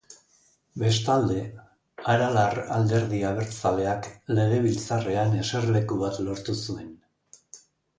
[0.83, 1.43] Bestalde,
[2.15, 6.95] Aralar alderdi abertzaleak Legebiltzarrean eserleku bat lortu zuen.